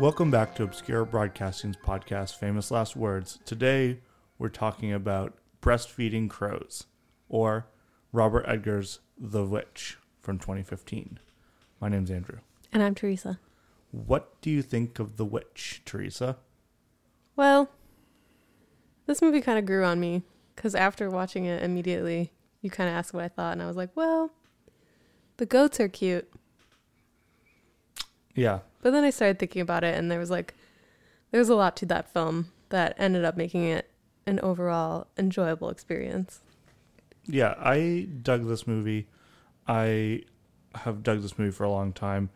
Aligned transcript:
Welcome 0.00 0.30
back 0.30 0.54
to 0.54 0.62
Obscure 0.62 1.04
Broadcasting's 1.04 1.76
podcast, 1.76 2.38
Famous 2.38 2.70
Last 2.70 2.96
Words. 2.96 3.38
Today, 3.44 3.98
we're 4.38 4.48
talking 4.48 4.94
about 4.94 5.34
Breastfeeding 5.60 6.30
Crows, 6.30 6.86
or 7.28 7.66
Robert 8.10 8.46
Eggers 8.48 9.00
The 9.18 9.44
Witch 9.44 9.98
from 10.18 10.38
2015. 10.38 11.18
My 11.82 11.90
name's 11.90 12.10
Andrew. 12.10 12.38
And 12.72 12.82
I'm 12.82 12.94
Teresa. 12.94 13.40
What 13.90 14.40
do 14.40 14.48
you 14.48 14.62
think 14.62 14.98
of 14.98 15.18
The 15.18 15.26
Witch, 15.26 15.82
Teresa? 15.84 16.38
Well, 17.36 17.68
this 19.04 19.20
movie 19.20 19.42
kind 19.42 19.58
of 19.58 19.66
grew 19.66 19.84
on 19.84 20.00
me 20.00 20.22
because 20.56 20.74
after 20.74 21.10
watching 21.10 21.44
it 21.44 21.62
immediately, 21.62 22.32
you 22.62 22.70
kind 22.70 22.88
of 22.88 22.96
asked 22.96 23.12
what 23.12 23.22
I 23.22 23.28
thought, 23.28 23.52
and 23.52 23.62
I 23.62 23.66
was 23.66 23.76
like, 23.76 23.90
well, 23.94 24.30
the 25.36 25.44
goats 25.44 25.78
are 25.78 25.88
cute. 25.88 26.26
Yeah. 28.34 28.60
But 28.82 28.92
then 28.92 29.04
I 29.04 29.10
started 29.10 29.38
thinking 29.38 29.62
about 29.62 29.84
it, 29.84 29.96
and 29.96 30.10
there 30.10 30.18
was 30.18 30.30
like, 30.30 30.54
there 31.30 31.38
was 31.38 31.48
a 31.48 31.54
lot 31.54 31.76
to 31.76 31.86
that 31.86 32.12
film 32.12 32.52
that 32.70 32.94
ended 32.98 33.24
up 33.24 33.36
making 33.36 33.64
it 33.64 33.90
an 34.26 34.40
overall 34.40 35.08
enjoyable 35.18 35.70
experience. 35.70 36.40
Yeah, 37.26 37.54
I 37.58 38.08
dug 38.22 38.48
this 38.48 38.66
movie. 38.66 39.08
I 39.66 40.22
have 40.74 41.02
dug 41.02 41.22
this 41.22 41.38
movie 41.38 41.52
for 41.52 41.64
a 41.64 41.70
long 41.70 41.92
time. 41.92 42.30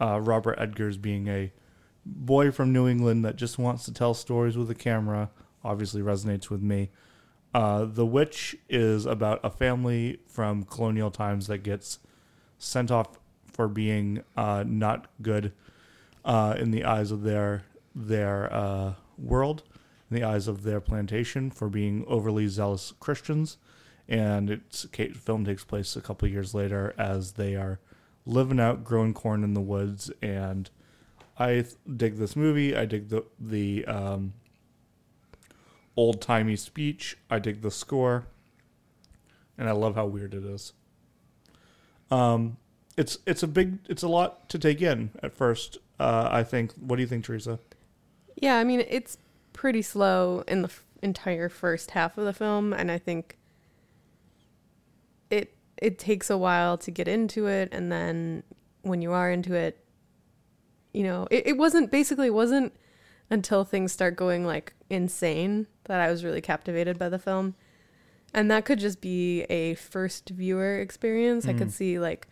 Uh, 0.00 0.20
Robert 0.20 0.58
Eggers 0.58 0.98
being 0.98 1.28
a 1.28 1.52
boy 2.04 2.50
from 2.50 2.72
New 2.72 2.86
England 2.86 3.24
that 3.24 3.36
just 3.36 3.58
wants 3.58 3.84
to 3.86 3.92
tell 3.92 4.14
stories 4.14 4.56
with 4.56 4.70
a 4.70 4.74
camera 4.74 5.30
obviously 5.66 6.00
resonates 6.00 6.48
with 6.48 6.62
me. 6.62 6.90
Uh, 7.52 7.84
the 7.84 8.06
Witch 8.06 8.56
is 8.68 9.04
about 9.06 9.40
a 9.42 9.50
family 9.50 10.20
from 10.26 10.62
colonial 10.62 11.10
times 11.10 11.48
that 11.48 11.58
gets 11.58 11.98
sent 12.58 12.90
off 12.90 13.18
for 13.50 13.66
being 13.66 14.22
uh, 14.36 14.64
not 14.66 15.08
good 15.22 15.52
uh, 16.26 16.56
in 16.58 16.72
the 16.72 16.84
eyes 16.84 17.10
of 17.10 17.22
their 17.22 17.62
their 17.94 18.52
uh, 18.52 18.94
world, 19.16 19.62
in 20.10 20.16
the 20.16 20.24
eyes 20.24 20.48
of 20.48 20.64
their 20.64 20.80
plantation, 20.80 21.50
for 21.50 21.70
being 21.70 22.04
overly 22.06 22.48
zealous 22.48 22.92
Christians. 23.00 23.56
And 24.08 24.50
it's 24.50 24.86
film 25.14 25.44
takes 25.44 25.64
place 25.64 25.96
a 25.96 26.00
couple 26.00 26.28
years 26.28 26.54
later 26.54 26.94
as 26.98 27.32
they 27.32 27.56
are 27.56 27.80
living 28.24 28.60
out, 28.60 28.84
growing 28.84 29.14
corn 29.14 29.42
in 29.42 29.54
the 29.54 29.60
woods. 29.60 30.10
And 30.20 30.68
I 31.38 31.52
th- 31.54 31.74
dig 31.96 32.16
this 32.16 32.36
movie. 32.36 32.76
I 32.76 32.84
dig 32.84 33.08
the 33.08 33.24
the 33.38 33.84
um, 33.86 34.34
old 35.96 36.20
timey 36.20 36.56
speech. 36.56 37.16
I 37.30 37.38
dig 37.38 37.62
the 37.62 37.70
score, 37.70 38.26
and 39.56 39.68
I 39.68 39.72
love 39.72 39.94
how 39.94 40.06
weird 40.06 40.34
it 40.34 40.44
is. 40.44 40.72
Um, 42.10 42.58
it's 42.96 43.18
it's 43.26 43.42
a 43.42 43.48
big 43.48 43.78
it's 43.88 44.02
a 44.02 44.08
lot 44.08 44.48
to 44.50 44.58
take 44.58 44.82
in 44.82 45.10
at 45.22 45.34
first. 45.34 45.78
Uh, 45.98 46.28
I 46.30 46.42
think. 46.42 46.72
What 46.74 46.96
do 46.96 47.02
you 47.02 47.08
think, 47.08 47.24
Teresa? 47.24 47.58
Yeah, 48.36 48.56
I 48.56 48.64
mean 48.64 48.84
it's 48.88 49.16
pretty 49.52 49.82
slow 49.82 50.44
in 50.46 50.62
the 50.62 50.68
f- 50.68 50.84
entire 51.02 51.48
first 51.48 51.92
half 51.92 52.18
of 52.18 52.24
the 52.24 52.32
film, 52.32 52.72
and 52.72 52.90
I 52.90 52.98
think 52.98 53.38
it 55.30 55.54
it 55.78 55.98
takes 55.98 56.28
a 56.30 56.36
while 56.36 56.76
to 56.78 56.90
get 56.90 57.08
into 57.08 57.46
it, 57.46 57.70
and 57.72 57.90
then 57.90 58.42
when 58.82 59.02
you 59.02 59.12
are 59.12 59.30
into 59.30 59.54
it, 59.54 59.84
you 60.92 61.02
know, 61.02 61.26
it, 61.30 61.48
it 61.48 61.56
wasn't 61.56 61.90
basically 61.90 62.30
wasn't 62.30 62.74
until 63.30 63.64
things 63.64 63.92
start 63.92 64.16
going 64.16 64.46
like 64.46 64.74
insane 64.88 65.66
that 65.84 66.00
I 66.00 66.10
was 66.10 66.24
really 66.24 66.40
captivated 66.40 66.98
by 66.98 67.08
the 67.08 67.18
film. 67.18 67.54
And 68.34 68.50
that 68.50 68.64
could 68.64 68.78
just 68.78 69.00
be 69.00 69.42
a 69.44 69.74
first 69.74 70.28
viewer 70.30 70.78
experience. 70.78 71.46
Mm. 71.46 71.50
I 71.50 71.52
could 71.54 71.72
see 71.72 71.98
like 71.98 72.28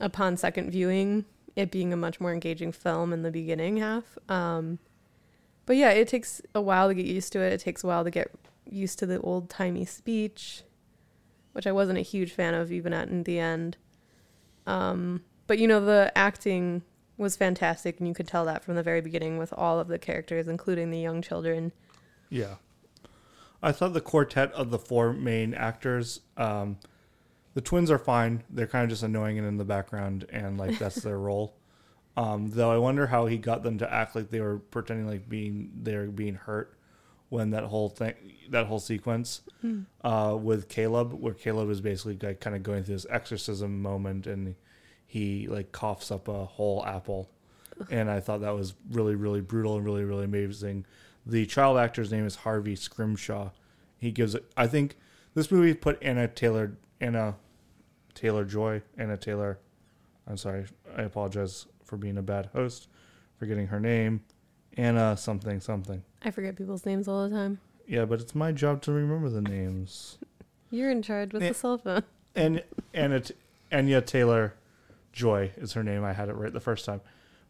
upon 0.00 0.36
second 0.36 0.70
viewing 0.70 1.24
it 1.56 1.70
being 1.70 1.92
a 1.92 1.96
much 1.96 2.20
more 2.20 2.32
engaging 2.32 2.72
film 2.72 3.12
in 3.12 3.22
the 3.22 3.30
beginning 3.30 3.78
half. 3.78 4.18
Um, 4.28 4.78
but 5.66 5.76
yeah, 5.76 5.90
it 5.90 6.08
takes 6.08 6.42
a 6.54 6.60
while 6.60 6.88
to 6.88 6.94
get 6.94 7.06
used 7.06 7.32
to 7.32 7.40
it. 7.40 7.52
It 7.52 7.60
takes 7.60 7.84
a 7.84 7.86
while 7.86 8.04
to 8.04 8.10
get 8.10 8.30
used 8.68 8.98
to 8.98 9.06
the 9.06 9.20
old 9.20 9.48
timey 9.48 9.84
speech, 9.84 10.62
which 11.52 11.66
I 11.66 11.72
wasn't 11.72 11.98
a 11.98 12.02
huge 12.02 12.32
fan 12.32 12.54
of 12.54 12.72
even 12.72 12.92
at 12.92 13.08
in 13.08 13.22
the 13.22 13.38
end. 13.38 13.76
Um, 14.66 15.22
but 15.46 15.58
you 15.58 15.68
know, 15.68 15.80
the 15.80 16.12
acting 16.16 16.82
was 17.16 17.36
fantastic, 17.36 17.98
and 17.98 18.08
you 18.08 18.14
could 18.14 18.26
tell 18.26 18.44
that 18.46 18.64
from 18.64 18.74
the 18.74 18.82
very 18.82 19.00
beginning 19.00 19.38
with 19.38 19.52
all 19.52 19.78
of 19.78 19.88
the 19.88 19.98
characters, 19.98 20.48
including 20.48 20.90
the 20.90 20.98
young 20.98 21.22
children. 21.22 21.72
Yeah, 22.28 22.56
I 23.62 23.72
thought 23.72 23.92
the 23.92 24.00
quartet 24.00 24.52
of 24.52 24.70
the 24.70 24.78
four 24.78 25.12
main 25.12 25.54
actors. 25.54 26.20
Um, 26.36 26.78
the 27.54 27.60
twins 27.60 27.90
are 27.90 27.98
fine. 27.98 28.42
They're 28.50 28.66
kind 28.66 28.84
of 28.84 28.90
just 28.90 29.02
annoying 29.02 29.38
and 29.38 29.46
in 29.46 29.56
the 29.56 29.64
background, 29.64 30.26
and 30.30 30.58
like 30.58 30.78
that's 30.78 30.96
their 30.96 31.18
role. 31.30 31.56
Um, 32.16 32.50
though 32.50 32.70
I 32.70 32.78
wonder 32.78 33.06
how 33.06 33.26
he 33.26 33.38
got 33.38 33.62
them 33.62 33.78
to 33.78 33.92
act 33.92 34.14
like 34.14 34.30
they 34.30 34.40
were 34.40 34.58
pretending 34.58 35.08
like 35.08 35.28
being 35.28 35.70
they're 35.74 36.06
being 36.06 36.34
hurt 36.34 36.76
when 37.28 37.50
that 37.50 37.64
whole 37.64 37.88
thing, 37.88 38.14
that 38.50 38.66
whole 38.66 38.78
sequence 38.78 39.42
mm. 39.64 39.86
uh, 40.02 40.36
with 40.36 40.68
Caleb, 40.68 41.12
where 41.12 41.34
Caleb 41.34 41.70
is 41.70 41.80
basically 41.80 42.16
like 42.20 42.40
kind 42.40 42.54
of 42.54 42.62
going 42.62 42.84
through 42.84 42.96
this 42.96 43.06
exorcism 43.08 43.80
moment, 43.82 44.26
and 44.26 44.54
he 45.06 45.46
like 45.48 45.72
coughs 45.72 46.10
up 46.10 46.28
a 46.28 46.44
whole 46.44 46.84
apple, 46.84 47.30
and 47.90 48.10
I 48.10 48.20
thought 48.20 48.40
that 48.40 48.54
was 48.54 48.74
really 48.90 49.14
really 49.14 49.40
brutal 49.40 49.76
and 49.76 49.84
really 49.84 50.04
really 50.04 50.24
amazing. 50.24 50.86
The 51.26 51.46
child 51.46 51.78
actor's 51.78 52.12
name 52.12 52.26
is 52.26 52.36
Harvey 52.36 52.76
Scrimshaw. 52.76 53.50
He 53.96 54.10
gives 54.10 54.34
it. 54.34 54.44
I 54.56 54.66
think 54.66 54.96
this 55.34 55.50
movie 55.50 55.74
put 55.74 55.98
Anna 56.02 56.28
Taylor 56.28 56.76
Anna 57.00 57.36
Taylor 58.14 58.44
Joy, 58.44 58.82
Anna 58.96 59.16
Taylor. 59.16 59.58
I'm 60.26 60.36
sorry. 60.36 60.66
I 60.96 61.02
apologize 61.02 61.66
for 61.84 61.96
being 61.96 62.18
a 62.18 62.22
bad 62.22 62.50
host, 62.52 62.88
forgetting 63.38 63.68
her 63.68 63.80
name. 63.80 64.22
Anna 64.76 65.16
something 65.16 65.60
something. 65.60 66.02
I 66.22 66.30
forget 66.30 66.56
people's 66.56 66.86
names 66.86 67.06
all 67.06 67.28
the 67.28 67.34
time. 67.34 67.60
Yeah, 67.86 68.06
but 68.06 68.20
it's 68.20 68.34
my 68.34 68.50
job 68.50 68.82
to 68.82 68.92
remember 68.92 69.28
the 69.28 69.42
names. 69.42 70.18
You're 70.70 70.90
in 70.90 71.02
charge 71.02 71.32
with 71.32 71.42
eh. 71.42 71.48
the 71.48 71.54
cell 71.54 71.78
phone. 71.78 72.02
And 72.34 72.64
Anna 72.92 73.22
Anya 73.70 74.00
Taylor 74.00 74.54
Joy 75.12 75.52
is 75.56 75.74
her 75.74 75.84
name. 75.84 76.02
I 76.02 76.12
had 76.12 76.28
it 76.28 76.34
right 76.34 76.52
the 76.52 76.60
first 76.60 76.84
time. 76.84 77.00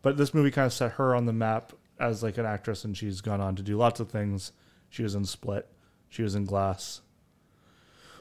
But 0.03 0.17
this 0.17 0.35
movie 0.35 0.51
kind 0.51 0.67
of 0.67 0.73
set 0.73 0.93
her 0.93 1.15
on 1.15 1.25
the 1.25 1.33
map 1.33 1.73
as 1.99 2.23
like 2.23 2.37
an 2.37 2.45
actress, 2.45 2.85
and 2.85 2.97
she's 2.97 3.21
gone 3.21 3.41
on 3.41 3.57
to 3.57 3.63
do 3.63 3.77
lots 3.77 4.01
of 4.01 4.11
things. 4.11 4.53
She 4.91 5.03
was 5.03 5.15
in 5.15 5.25
Split. 5.25 5.67
She 6.09 6.23
was 6.23 6.35
in 6.35 6.45
Glass. 6.45 7.01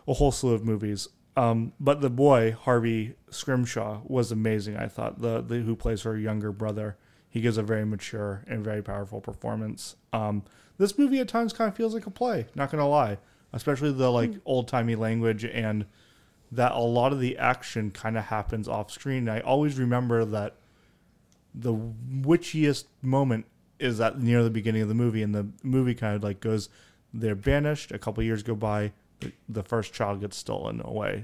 A 0.08 0.14
whole 0.14 0.32
slew 0.32 0.54
of 0.54 0.64
movies. 0.64 1.10
Um, 1.36 1.74
but 1.80 2.02
the 2.02 2.10
boy 2.10 2.56
Harvey 2.60 3.16
Scrimshaw 3.30 4.02
was 4.06 4.32
amazing. 4.32 4.78
I 4.78 4.88
thought 4.88 5.22
the, 5.22 5.42
the 5.42 5.60
who 5.62 5.76
plays 5.76 6.04
her 6.04 6.18
younger 6.18 6.52
brother. 6.52 6.98
He 7.30 7.42
gives 7.42 7.58
a 7.58 7.64
very 7.64 7.86
mature 7.86 8.44
and 8.48 8.64
very 8.64 8.84
powerful 8.84 9.20
performance. 9.20 9.96
Um, 10.12 10.44
this 10.78 10.98
movie 10.98 11.20
at 11.20 11.28
times 11.28 11.52
kind 11.54 11.68
of 11.68 11.76
feels 11.76 11.94
like 11.96 12.06
a 12.06 12.12
play. 12.12 12.46
Not 12.54 12.70
gonna 12.70 12.88
lie, 12.88 13.18
especially 13.52 13.92
the 13.92 14.12
like 14.12 14.32
mm. 14.32 14.42
old 14.46 14.68
timey 14.68 14.96
language 14.96 15.44
and 15.44 15.86
that 16.52 16.72
a 16.74 16.80
lot 16.80 17.12
of 17.12 17.20
the 17.20 17.38
action 17.38 17.90
kind 17.90 18.18
of 18.18 18.26
happens 18.26 18.68
off 18.68 18.92
screen. 18.92 19.28
I 19.28 19.40
always 19.40 19.80
remember 19.80 20.24
that 20.26 20.56
the 21.56 21.74
witchiest 21.74 22.86
moment 23.02 23.46
is 23.80 24.00
at 24.00 24.20
near 24.20 24.44
the 24.44 24.52
beginning 24.52 24.84
of 24.84 24.88
the 24.88 24.94
movie, 24.94 25.24
and 25.24 25.34
the 25.34 25.48
movie 25.64 25.96
kind 25.96 26.16
of 26.16 26.24
like 26.24 26.40
goes. 26.40 26.70
They're 27.16 27.36
banished. 27.36 27.92
A 27.92 28.00
couple 28.00 28.24
years 28.24 28.42
go 28.42 28.56
by 28.56 28.92
the, 29.48 29.64
first 29.64 29.94
child 29.94 30.22
gets 30.22 30.38
stolen 30.38 30.82
away. 30.84 31.24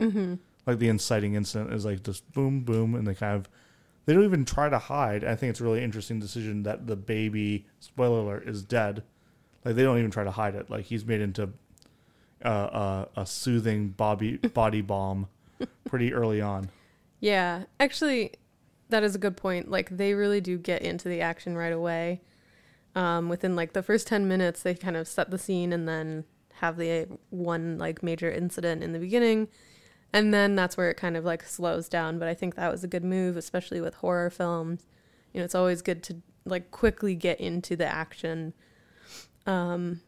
Mm-hmm. 0.00 0.34
Like 0.66 0.78
the 0.78 0.88
inciting 0.88 1.34
incident 1.34 1.72
is 1.72 1.84
like 1.84 2.02
just 2.02 2.30
boom, 2.32 2.60
boom, 2.60 2.94
and 2.94 3.06
they 3.06 3.14
kind 3.14 3.36
of 3.36 3.48
they 4.04 4.14
don't 4.14 4.24
even 4.24 4.44
try 4.44 4.68
to 4.68 4.78
hide. 4.78 5.24
I 5.24 5.34
think 5.34 5.50
it's 5.50 5.60
a 5.60 5.64
really 5.64 5.82
interesting 5.82 6.20
decision 6.20 6.62
that 6.62 6.86
the 6.86 6.96
baby 6.96 7.66
spoiler 7.80 8.20
alert 8.20 8.48
is 8.48 8.62
dead. 8.62 9.02
Like 9.64 9.74
they 9.74 9.82
don't 9.82 9.98
even 9.98 10.10
try 10.10 10.24
to 10.24 10.30
hide 10.30 10.54
it. 10.54 10.70
Like 10.70 10.84
he's 10.84 11.04
made 11.04 11.20
into 11.20 11.50
uh, 12.44 12.48
uh, 12.48 13.04
a 13.16 13.26
soothing 13.26 13.88
body 13.96 14.36
body 14.36 14.80
balm 14.80 15.28
pretty 15.84 16.12
early 16.12 16.40
on. 16.40 16.70
Yeah, 17.20 17.64
actually, 17.80 18.32
that 18.88 19.02
is 19.02 19.14
a 19.14 19.18
good 19.18 19.36
point. 19.36 19.70
Like 19.70 19.96
they 19.96 20.14
really 20.14 20.40
do 20.40 20.58
get 20.58 20.82
into 20.82 21.08
the 21.08 21.20
action 21.20 21.56
right 21.56 21.72
away. 21.72 22.20
Um, 22.94 23.28
within 23.28 23.56
like 23.56 23.72
the 23.72 23.82
first 23.82 24.06
ten 24.06 24.28
minutes, 24.28 24.62
they 24.62 24.74
kind 24.74 24.96
of 24.96 25.08
set 25.08 25.30
the 25.30 25.38
scene, 25.38 25.72
and 25.72 25.88
then 25.88 26.24
have 26.56 26.76
the 26.76 27.06
one 27.30 27.78
like 27.78 28.02
major 28.02 28.30
incident 28.30 28.82
in 28.82 28.92
the 28.92 28.98
beginning 28.98 29.48
and 30.12 30.32
then 30.32 30.54
that's 30.54 30.76
where 30.76 30.90
it 30.90 30.96
kind 30.96 31.16
of 31.16 31.24
like 31.24 31.42
slows 31.42 31.88
down. 31.88 32.18
But 32.18 32.28
i 32.28 32.34
think 32.34 32.54
that 32.54 32.70
was 32.70 32.84
a 32.84 32.88
good 32.88 33.04
move 33.04 33.36
especially 33.36 33.80
with 33.80 33.94
horror 33.96 34.30
films. 34.30 34.86
You 35.32 35.40
know 35.40 35.44
it's 35.44 35.54
always 35.54 35.82
good 35.82 36.02
to 36.04 36.16
like 36.44 36.70
quickly 36.70 37.14
get 37.14 37.40
into 37.40 37.76
the 37.76 37.86
action 37.86 38.54
um 39.46 40.00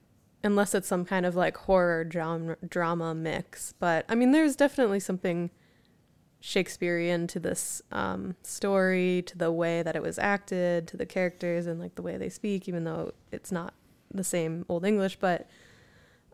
unless 0.44 0.72
it's 0.72 0.86
some 0.86 1.04
kind 1.04 1.26
of 1.26 1.34
like 1.34 1.56
horror 1.56 2.04
drama 2.04 2.56
drama 2.66 3.14
mix. 3.14 3.74
But 3.78 4.04
i 4.08 4.14
mean 4.14 4.32
there's 4.32 4.56
definitely 4.56 5.00
something 5.00 5.50
shakespearean 6.40 7.26
to 7.26 7.40
this 7.40 7.82
um, 7.90 8.36
story 8.44 9.22
to 9.26 9.36
the 9.36 9.50
way 9.50 9.82
that 9.82 9.96
it 9.96 10.02
was 10.02 10.20
acted 10.20 10.86
to 10.86 10.96
the 10.96 11.04
characters 11.04 11.66
and 11.66 11.80
like 11.80 11.96
the 11.96 12.02
way 12.02 12.16
they 12.16 12.28
speak 12.28 12.68
even 12.68 12.84
though 12.84 13.12
it's 13.32 13.50
not 13.50 13.74
the 14.12 14.24
same 14.24 14.64
old 14.68 14.84
english. 14.84 15.16
But 15.16 15.48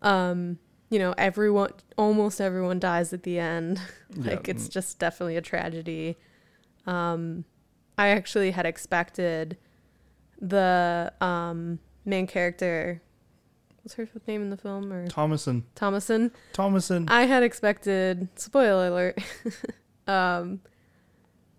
um, 0.05 0.59
you 0.91 0.99
know, 0.99 1.15
everyone, 1.19 1.71
almost 1.99 2.41
everyone 2.41 2.79
dies 2.79 3.12
at 3.12 3.25
the 3.25 3.39
end. 3.39 3.81
like, 4.17 4.47
yeah. 4.47 4.53
it's 4.53 4.69
just 4.69 4.99
definitely 4.99 5.37
a 5.37 5.43
tragedy. 5.43 6.17
Um, 6.87 7.45
I 7.99 8.09
actually 8.09 8.53
had 8.53 8.67
expected 8.67 9.56
the 10.41 11.12
um, 11.21 11.79
main 12.05 12.27
character, 12.27 13.03
what's 13.83 13.95
her 13.95 14.09
name 14.27 14.43
in 14.43 14.51
the 14.51 14.56
film? 14.56 14.93
Or 14.93 15.06
Thomasin. 15.06 15.62
Thomasin. 15.75 16.31
Thomasin. 16.53 17.11
I 17.11 17.25
had 17.25 17.43
expected. 17.43 18.29
Spoiler 18.37 18.89
alert. 18.89 19.19
um, 20.07 20.61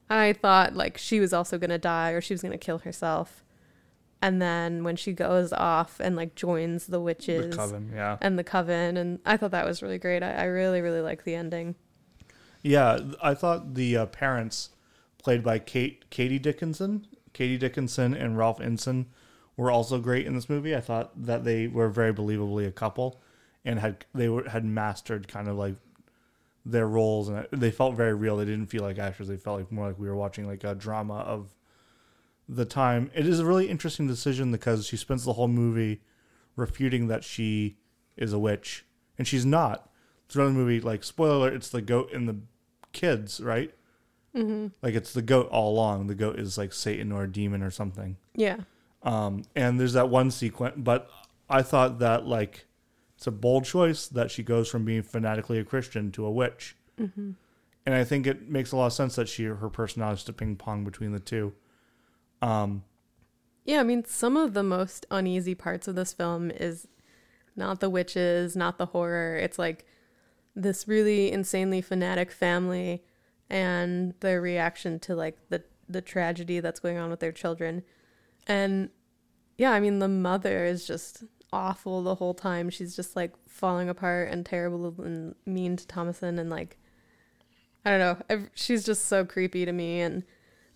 I 0.10 0.34
thought 0.34 0.76
like 0.76 0.98
she 0.98 1.20
was 1.20 1.34
also 1.34 1.58
gonna 1.58 1.78
die 1.78 2.12
or 2.12 2.22
she 2.22 2.34
was 2.34 2.42
gonna 2.42 2.58
kill 2.58 2.80
herself, 2.80 3.44
and 4.26 4.42
then 4.42 4.84
when 4.84 4.96
she 4.96 5.14
goes 5.14 5.54
off 5.54 6.00
and 6.00 6.16
like 6.16 6.34
joins 6.34 6.88
the 6.88 6.96
the 6.96 7.02
witches 7.02 7.56
coven. 7.56 7.92
Yeah. 7.94 8.18
and 8.22 8.40
the 8.40 8.44
coven, 8.44 8.96
and 8.96 9.20
I 9.26 9.36
thought 9.38 9.52
that 9.52 9.66
was 9.66 9.84
really 9.84 9.98
great. 9.98 10.24
I, 10.24 10.32
I 10.32 10.44
really 10.46 10.82
really 10.82 11.02
like 11.02 11.26
the 11.26 11.36
ending. 11.36 11.76
Yeah. 12.64 13.00
I 13.22 13.34
thought 13.34 13.76
the 13.76 13.98
uh, 13.98 14.06
parents, 14.08 14.70
played 15.18 15.44
by 15.44 15.60
Kate 15.60 16.10
Katie 16.10 16.40
Dickinson, 16.40 17.06
Katie 17.34 17.58
Dickinson 17.58 18.14
and 18.14 18.38
Ralph 18.38 18.60
Ineson, 18.60 19.06
were 19.58 19.70
also 19.70 20.00
great 20.00 20.26
in 20.26 20.34
this 20.34 20.50
movie. 20.50 20.76
I 20.76 20.82
thought 20.82 21.12
that 21.26 21.44
they 21.44 21.68
were 21.68 21.90
very 21.90 22.14
believably 22.14 22.66
a 22.66 22.72
couple, 22.72 23.22
and 23.64 23.80
had 23.80 24.06
they 24.16 24.30
were 24.30 24.50
had 24.50 24.66
mastered 24.66 25.28
kind 25.28 25.48
of 25.48 25.56
like 25.58 25.76
their 26.66 26.88
roles, 26.88 27.30
and 27.30 27.46
they 27.52 27.72
felt 27.72 27.96
very 27.96 28.16
real. 28.16 28.38
They 28.38 28.46
didn't 28.46 28.68
feel 28.68 28.84
like 28.84 28.98
actors. 28.98 29.28
They 29.28 29.38
felt 29.38 29.60
like 29.60 29.72
more 29.72 29.88
like 29.88 30.00
we 30.00 30.08
were 30.08 30.16
watching 30.16 30.48
like 30.48 30.64
a 30.64 30.74
drama 30.74 31.18
of 31.20 31.54
the 32.48 32.66
time. 32.66 33.10
It 33.14 33.28
is 33.28 33.40
a 33.40 33.46
really 33.46 33.70
interesting 33.70 34.08
decision 34.08 34.52
because 34.52 34.86
she 34.88 34.98
spends 34.98 35.24
the 35.26 35.34
whole 35.34 35.48
movie 35.48 36.02
refuting 36.56 37.08
that 37.08 37.24
she 37.24 37.78
is 38.18 38.34
a 38.34 38.40
witch, 38.40 38.86
and 39.18 39.28
she's 39.28 39.46
not. 39.46 39.90
Throughout 40.30 40.48
the 40.48 40.54
movie, 40.54 40.80
like 40.82 41.04
spoiler, 41.04 41.36
alert, 41.36 41.54
it's 41.54 41.70
the 41.70 41.82
goat 41.82 42.12
and 42.14 42.28
the 42.28 42.38
kids, 42.94 43.40
right? 43.42 43.74
Mm-hmm. 44.36 44.68
Like 44.82 44.96
it's 44.96 45.14
the 45.14 45.22
goat 45.22 45.48
all 45.50 45.72
along. 45.72 46.08
The 46.08 46.16
goat 46.16 46.40
is 46.40 46.58
like 46.58 46.74
Satan 46.74 47.12
or 47.12 47.24
a 47.24 47.32
demon 47.32 47.62
or 47.62 47.72
something. 47.72 48.18
Yeah. 48.34 48.58
Um, 49.04 49.44
and 49.56 49.80
there's 49.80 49.94
that 49.94 50.10
one 50.10 50.32
sequence, 50.32 50.76
but 50.78 51.10
I 51.50 51.62
thought 51.62 52.00
that 52.00 52.26
like 52.26 52.66
it's 53.18 53.28
a 53.28 53.32
bold 53.32 53.66
choice 53.66 54.08
that 54.08 54.32
she 54.32 54.42
goes 54.44 54.68
from 54.68 54.84
being 54.84 55.04
fanatically 55.04 55.60
a 55.60 55.64
Christian 55.64 56.12
to 56.14 56.26
a 56.26 56.32
witch, 56.32 56.76
Mm-hmm. 57.00 57.32
and 57.86 57.96
I 57.96 58.04
think 58.06 58.26
it 58.26 58.50
makes 58.50 58.72
a 58.72 58.78
lot 58.78 58.88
of 58.88 58.94
sense 58.94 59.16
that 59.18 59.28
she 59.30 59.44
her 59.44 59.70
personality 59.70 60.20
is 60.20 60.24
to 60.24 60.34
ping 60.34 60.56
pong 60.56 60.84
between 60.86 61.12
the 61.12 61.20
two. 61.20 61.54
Um, 62.46 62.84
Yeah, 63.64 63.80
I 63.80 63.84
mean, 63.84 64.06
some 64.06 64.38
of 64.38 64.54
the 64.54 64.64
most 64.64 65.06
uneasy 65.10 65.56
parts 65.56 65.88
of 65.88 65.96
this 65.96 66.14
film 66.14 66.52
is 66.52 66.88
not 67.56 67.80
the 67.80 67.90
witches, 67.90 68.56
not 68.56 68.78
the 68.78 68.88
horror. 68.88 69.38
It's 69.38 69.58
like 69.58 69.86
this 70.56 70.88
really 70.88 71.32
insanely 71.32 71.82
fanatic 71.82 72.32
family 72.32 73.04
and 73.50 74.14
their 74.20 74.42
reaction 74.42 75.00
to 75.00 75.16
like 75.16 75.38
the 75.50 75.64
the 75.88 76.02
tragedy 76.02 76.60
that's 76.60 76.80
going 76.80 76.98
on 76.98 77.10
with 77.12 77.20
their 77.20 77.32
children. 77.32 77.84
And 78.48 78.90
yeah, 79.58 79.72
I 79.72 79.80
mean, 79.80 80.00
the 80.00 80.08
mother 80.08 80.66
is 80.66 80.86
just 80.86 81.24
awful 81.54 82.02
the 82.02 82.16
whole 82.16 82.34
time. 82.34 82.70
She's 82.70 82.96
just 82.96 83.16
like 83.16 83.34
falling 83.48 83.88
apart 83.90 84.32
and 84.32 84.46
terrible 84.46 84.94
and 85.00 85.36
mean 85.46 85.78
to 85.78 85.86
Thomasin 85.86 86.40
and 86.40 86.50
like 86.50 86.78
I 87.84 87.92
don't 87.92 88.00
know. 88.30 88.48
She's 88.56 88.84
just 88.84 89.06
so 89.06 89.26
creepy 89.26 89.66
to 89.66 89.72
me 89.72 90.02
and 90.02 90.24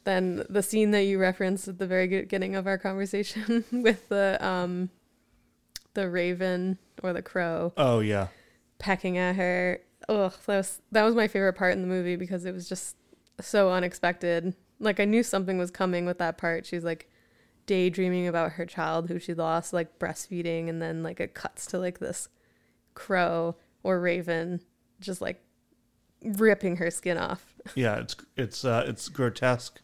then 0.03 0.43
the 0.49 0.63
scene 0.63 0.91
that 0.91 1.03
you 1.03 1.19
referenced 1.19 1.67
at 1.67 1.77
the 1.77 1.87
very 1.87 2.07
beginning 2.07 2.55
of 2.55 2.67
our 2.67 2.77
conversation 2.77 3.63
with 3.71 4.09
the 4.09 4.37
um 4.45 4.89
the 5.93 6.09
raven 6.09 6.77
or 7.03 7.13
the 7.13 7.21
crow 7.21 7.73
oh 7.77 7.99
yeah, 7.99 8.27
pecking 8.77 9.17
at 9.17 9.35
her. 9.35 9.79
Ugh, 10.07 10.33
that 10.45 10.57
was 10.57 10.81
that 10.91 11.03
was 11.03 11.15
my 11.15 11.27
favorite 11.27 11.53
part 11.53 11.73
in 11.73 11.81
the 11.81 11.87
movie 11.87 12.15
because 12.15 12.45
it 12.45 12.53
was 12.53 12.67
just 12.67 12.95
so 13.39 13.71
unexpected. 13.71 14.55
Like 14.79 14.99
I 14.99 15.05
knew 15.05 15.23
something 15.23 15.57
was 15.57 15.71
coming 15.71 16.05
with 16.05 16.17
that 16.19 16.37
part. 16.37 16.65
She's 16.65 16.83
like 16.83 17.09
daydreaming 17.65 18.27
about 18.27 18.53
her 18.53 18.65
child 18.65 19.09
who 19.09 19.19
she 19.19 19.33
lost, 19.33 19.73
like 19.73 19.99
breastfeeding, 19.99 20.69
and 20.69 20.81
then 20.81 21.03
like 21.03 21.19
it 21.19 21.33
cuts 21.33 21.65
to 21.67 21.77
like 21.77 21.99
this 21.99 22.29
crow 22.95 23.55
or 23.83 23.99
raven 23.99 24.61
just 24.99 25.21
like 25.21 25.41
ripping 26.23 26.77
her 26.77 26.89
skin 26.89 27.17
off. 27.17 27.53
yeah. 27.75 27.97
It's 27.97 28.15
it's 28.35 28.65
uh, 28.65 28.83
it's 28.87 29.07
grotesque, 29.09 29.81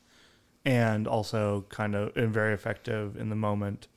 and 0.66 1.08
also 1.08 1.66
kind 1.70 1.96
of 1.96 2.14
very 2.16 2.54
effective 2.54 3.16
in 3.16 3.30
the 3.30 3.36
moment. 3.36 3.88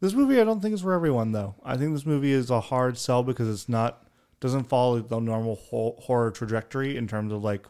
This 0.00 0.12
movie, 0.12 0.40
I 0.40 0.44
don't 0.44 0.60
think 0.60 0.74
is 0.74 0.82
for 0.82 0.92
everyone 0.92 1.32
though. 1.32 1.54
I 1.64 1.76
think 1.76 1.92
this 1.94 2.06
movie 2.06 2.32
is 2.32 2.50
a 2.50 2.60
hard 2.60 2.98
sell 2.98 3.22
because 3.22 3.48
it's 3.48 3.68
not 3.68 4.06
doesn't 4.40 4.64
follow 4.64 5.00
the 5.00 5.20
normal 5.20 5.54
horror 5.54 6.30
trajectory 6.32 6.96
in 6.96 7.06
terms 7.06 7.32
of 7.32 7.44
like 7.44 7.64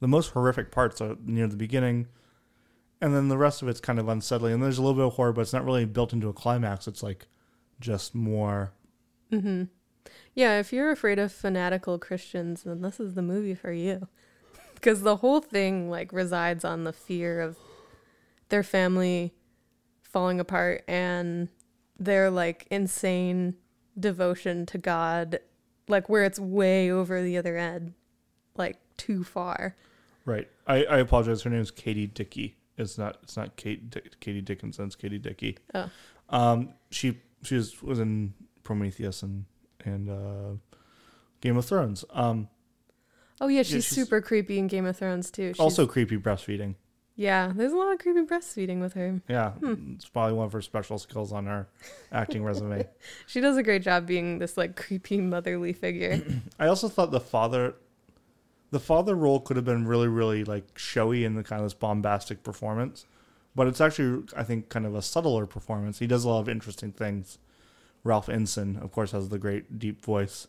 the 0.00 0.08
most 0.08 0.30
horrific 0.32 0.70
parts 0.70 1.00
are 1.00 1.16
near 1.24 1.46
the 1.46 1.56
beginning, 1.56 2.06
and 3.00 3.14
then 3.14 3.28
the 3.28 3.38
rest 3.38 3.62
of 3.62 3.68
it's 3.68 3.80
kind 3.80 3.98
of 3.98 4.08
unsettling. 4.08 4.52
And 4.52 4.62
there's 4.62 4.78
a 4.78 4.82
little 4.82 4.94
bit 4.94 5.06
of 5.06 5.14
horror, 5.14 5.32
but 5.32 5.40
it's 5.40 5.52
not 5.52 5.64
really 5.64 5.86
built 5.86 6.12
into 6.12 6.28
a 6.28 6.32
climax. 6.32 6.86
It's 6.86 7.02
like 7.02 7.26
just 7.80 8.14
more. 8.14 8.72
Mm-hmm. 9.32 9.64
Yeah, 10.34 10.60
if 10.60 10.72
you're 10.72 10.90
afraid 10.90 11.18
of 11.18 11.32
fanatical 11.32 11.98
Christians, 11.98 12.62
then 12.62 12.82
this 12.82 13.00
is 13.00 13.14
the 13.14 13.22
movie 13.22 13.54
for 13.54 13.72
you. 13.72 14.08
Because 14.78 15.02
the 15.02 15.16
whole 15.16 15.40
thing 15.40 15.90
like 15.90 16.12
resides 16.12 16.64
on 16.64 16.84
the 16.84 16.92
fear 16.92 17.40
of 17.40 17.56
their 18.48 18.62
family 18.62 19.34
falling 20.02 20.38
apart 20.38 20.84
and 20.86 21.48
their 21.98 22.30
like 22.30 22.66
insane 22.70 23.56
devotion 23.98 24.66
to 24.66 24.78
God, 24.78 25.40
like 25.88 26.08
where 26.08 26.22
it's 26.22 26.38
way 26.38 26.90
over 26.90 27.22
the 27.22 27.36
other 27.36 27.56
end, 27.56 27.94
like 28.56 28.78
too 28.96 29.24
far. 29.24 29.74
Right. 30.24 30.48
I, 30.66 30.84
I 30.84 30.98
apologize. 30.98 31.42
Her 31.42 31.50
name 31.50 31.60
is 31.60 31.70
Katie 31.70 32.06
Dickie. 32.06 32.56
It's 32.76 32.96
not. 32.96 33.18
It's 33.22 33.36
not 33.36 33.56
Kate. 33.56 33.90
Dick, 33.90 34.20
Katie 34.20 34.40
Dickinson. 34.40 34.86
It's 34.86 34.94
Katie 34.94 35.18
Dickey. 35.18 35.58
Oh. 35.74 35.90
Um. 36.28 36.74
She 36.90 37.18
she 37.42 37.56
was, 37.56 37.82
was 37.82 37.98
in 37.98 38.34
Prometheus 38.62 39.22
and 39.22 39.46
and 39.84 40.08
uh, 40.08 40.76
Game 41.40 41.56
of 41.56 41.64
Thrones. 41.64 42.04
Um. 42.10 42.48
Oh 43.40 43.48
yeah, 43.48 43.62
she's, 43.62 43.84
she's- 43.84 43.86
super 43.86 44.20
creepy 44.20 44.58
in 44.58 44.66
Game 44.66 44.86
of 44.86 44.96
Thrones 44.96 45.30
too. 45.30 45.52
She's, 45.52 45.60
also 45.60 45.86
creepy 45.86 46.16
breastfeeding. 46.16 46.74
yeah, 47.16 47.52
there's 47.54 47.72
a 47.72 47.76
lot 47.76 47.92
of 47.92 47.98
creepy 47.98 48.20
breastfeeding 48.22 48.80
with 48.80 48.94
her. 48.94 49.20
Yeah. 49.28 49.50
Hmm. 49.52 49.92
It's 49.94 50.08
probably 50.08 50.34
one 50.34 50.46
of 50.46 50.52
her 50.52 50.62
special 50.62 50.98
skills 50.98 51.32
on 51.32 51.46
her 51.46 51.68
acting 52.12 52.44
resume. 52.44 52.86
She 53.26 53.40
does 53.40 53.56
a 53.56 53.62
great 53.62 53.82
job 53.82 54.06
being 54.06 54.38
this 54.38 54.56
like 54.56 54.76
creepy 54.76 55.20
motherly 55.20 55.72
figure. 55.72 56.20
I 56.58 56.66
also 56.66 56.88
thought 56.88 57.10
the 57.10 57.20
father, 57.20 57.74
the 58.70 58.80
father 58.80 59.14
role 59.14 59.40
could 59.40 59.56
have 59.56 59.64
been 59.64 59.86
really 59.86 60.08
really 60.08 60.44
like 60.44 60.78
showy 60.78 61.24
in 61.24 61.34
the 61.34 61.42
kind 61.44 61.60
of 61.60 61.66
this 61.66 61.74
bombastic 61.74 62.42
performance, 62.42 63.06
but 63.54 63.66
it's 63.66 63.80
actually 63.80 64.24
I 64.36 64.42
think 64.44 64.68
kind 64.68 64.86
of 64.86 64.94
a 64.94 65.02
subtler 65.02 65.46
performance. 65.46 65.98
He 65.98 66.06
does 66.06 66.24
a 66.24 66.28
lot 66.28 66.40
of 66.40 66.48
interesting 66.48 66.92
things. 66.92 67.38
Ralph 68.04 68.28
Ensign, 68.28 68.76
of 68.76 68.92
course, 68.92 69.10
has 69.12 69.28
the 69.28 69.38
great 69.38 69.78
deep 69.78 70.04
voice, 70.04 70.46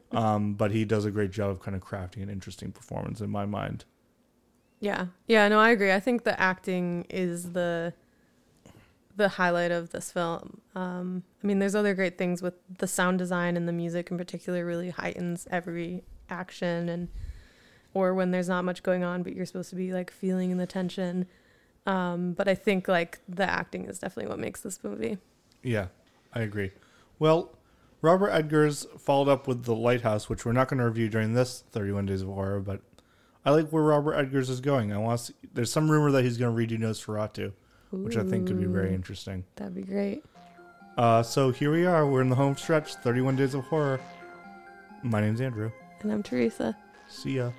um, 0.12 0.54
but 0.54 0.70
he 0.70 0.84
does 0.84 1.04
a 1.04 1.10
great 1.10 1.30
job 1.30 1.50
of 1.50 1.60
kind 1.60 1.76
of 1.76 1.82
crafting 1.82 2.22
an 2.22 2.28
interesting 2.28 2.72
performance 2.72 3.20
in 3.20 3.30
my 3.30 3.46
mind. 3.46 3.84
Yeah. 4.80 5.06
Yeah, 5.28 5.46
no, 5.48 5.60
I 5.60 5.70
agree. 5.70 5.92
I 5.92 6.00
think 6.00 6.24
the 6.24 6.38
acting 6.40 7.06
is 7.08 7.52
the 7.52 7.94
the 9.14 9.28
highlight 9.28 9.70
of 9.70 9.90
this 9.90 10.10
film. 10.10 10.60
Um, 10.74 11.22
I 11.42 11.46
mean, 11.46 11.58
there's 11.58 11.74
other 11.74 11.94
great 11.94 12.16
things 12.16 12.40
with 12.40 12.54
the 12.78 12.86
sound 12.86 13.18
design 13.18 13.58
and 13.58 13.68
the 13.68 13.72
music 13.72 14.10
in 14.10 14.16
particular 14.16 14.64
really 14.64 14.88
heightens 14.88 15.46
every 15.50 16.02
action 16.30 16.88
and 16.88 17.08
or 17.94 18.14
when 18.14 18.30
there's 18.30 18.48
not 18.48 18.64
much 18.64 18.82
going 18.82 19.04
on 19.04 19.22
but 19.22 19.34
you're 19.34 19.44
supposed 19.44 19.68
to 19.68 19.76
be 19.76 19.92
like 19.92 20.10
feeling 20.10 20.56
the 20.56 20.66
tension. 20.66 21.26
Um, 21.86 22.32
but 22.32 22.48
I 22.48 22.54
think 22.54 22.88
like 22.88 23.20
the 23.28 23.48
acting 23.48 23.84
is 23.84 23.98
definitely 23.98 24.30
what 24.30 24.38
makes 24.38 24.60
this 24.60 24.82
movie. 24.82 25.18
Yeah, 25.62 25.88
I 26.32 26.40
agree. 26.40 26.70
Well, 27.18 27.56
Robert 28.02 28.30
Eggers 28.30 28.84
followed 28.98 29.28
up 29.28 29.46
with 29.46 29.64
The 29.64 29.74
Lighthouse, 29.74 30.28
which 30.28 30.44
we're 30.44 30.52
not 30.52 30.68
going 30.68 30.78
to 30.78 30.84
review 30.84 31.08
during 31.08 31.34
this 31.34 31.62
31 31.70 32.06
Days 32.06 32.22
of 32.22 32.28
Horror, 32.28 32.60
but 32.60 32.80
I 33.44 33.50
like 33.52 33.70
where 33.70 33.82
Robert 33.82 34.14
Eggers 34.14 34.50
is 34.50 34.60
going. 34.60 34.92
I 34.92 34.98
want 34.98 35.20
to 35.20 35.24
see, 35.26 35.34
there's 35.54 35.70
some 35.70 35.88
rumor 35.90 36.10
that 36.10 36.24
he's 36.24 36.36
going 36.36 36.54
to 36.54 36.76
redo 36.76 36.80
Nosferatu, 36.80 37.52
which 37.92 38.16
I 38.16 38.24
think 38.24 38.48
could 38.48 38.58
be 38.60 38.66
very 38.66 38.92
interesting. 38.92 39.44
That'd 39.54 39.74
be 39.74 39.82
great. 39.82 40.24
Uh, 40.98 41.22
so 41.22 41.52
here 41.52 41.70
we 41.70 41.86
are. 41.86 42.04
We're 42.06 42.20
in 42.20 42.28
the 42.28 42.34
home 42.34 42.56
stretch, 42.56 42.96
31 42.96 43.36
Days 43.36 43.54
of 43.54 43.64
Horror. 43.64 44.00
My 45.04 45.20
name's 45.20 45.40
Andrew. 45.40 45.70
And 46.00 46.12
I'm 46.12 46.22
Teresa. 46.24 46.76
See 47.08 47.36
ya. 47.36 47.52